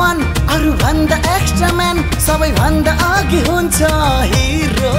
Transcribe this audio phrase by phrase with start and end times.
[0.00, 3.82] अरूभन्दा extra man सबैभन्दा अघि हुन्छ
[4.32, 4.94] हिरो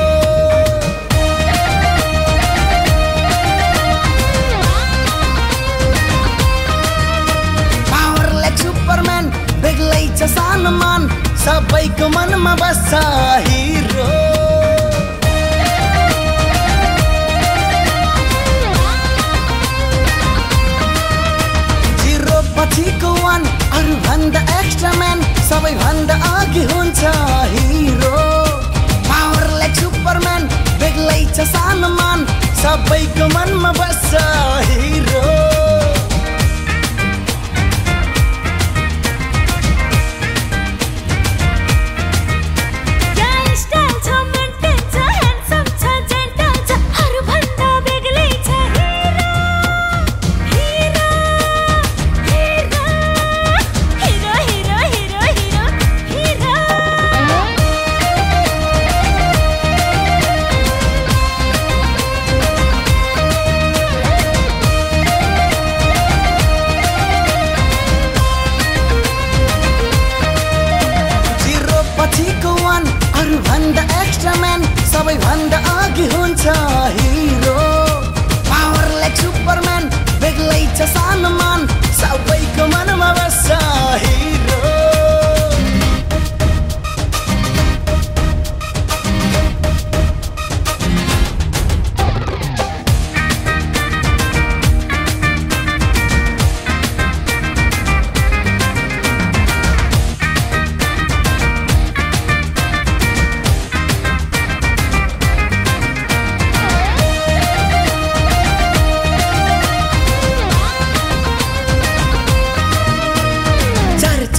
[7.91, 9.29] पावर लाइक सुपरम्यान
[9.65, 11.07] बेग्लै छ सानोमान
[11.45, 13.01] सबैको मनमा बस्छ
[24.21, 27.01] अरूभन्दा एक्स्ट्रा म्यान सबैभन्दा अघि हुन्छ
[27.53, 28.11] हिरो
[29.09, 30.43] पावर लाइक सुपरम्यान
[30.81, 32.25] बेग्लै छ सानोमान
[32.61, 34.21] सबैको मनमा बस्छ
[34.69, 35.23] हिरो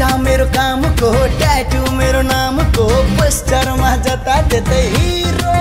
[0.02, 2.86] बचा मेरे काम को टैटू मेरे नाम को
[3.16, 5.52] पोस्टर पोस्टरमा जता देते हीरो।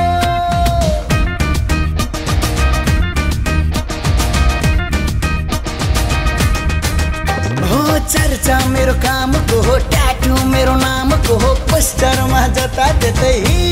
[8.12, 11.38] चर्चा मेरे काम को टैटू मेरे नाम को
[11.70, 13.71] पोस्टर पोस्टरमा जता देते हिरो।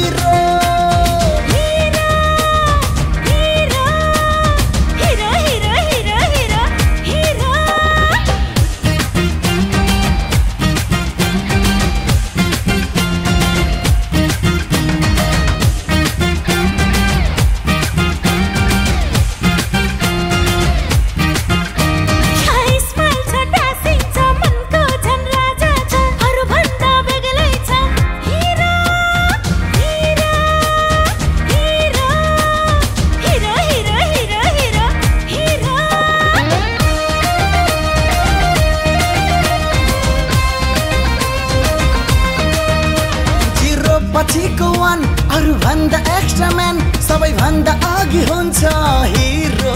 [44.20, 45.04] पछिको वान
[45.36, 48.74] अरूभन्दा एक्स्ट्रा म्यान सबैभन्दा अघि हुन्छ
[49.16, 49.76] हिरो